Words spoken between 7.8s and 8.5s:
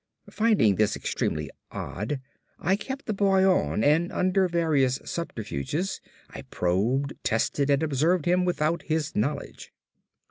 observed him